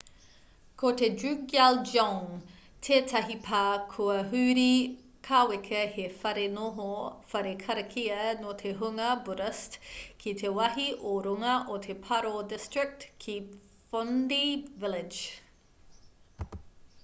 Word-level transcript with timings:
ko 0.81 0.89
te 0.99 1.07
drukgyal 1.23 1.75
dzong 1.89 2.29
tētahi 2.87 3.35
pā 3.47 3.59
kua 3.91 4.15
huri 4.31 4.65
kāweka 5.27 5.83
he 5.97 6.05
whare 6.23 6.45
noho 6.55 6.87
whare 7.33 7.53
karakia 7.65 8.17
nō 8.41 8.55
te 8.63 8.73
hunga 8.81 9.11
buddhist 9.29 9.77
ki 10.25 10.35
te 10.41 10.53
wāhi 10.57 10.87
ō-runga 11.13 11.53
o 11.77 11.79
te 11.87 11.99
paro 12.09 12.33
district 12.55 13.07
ki 13.27 13.37
phondey 13.93 14.55
village 14.85 16.59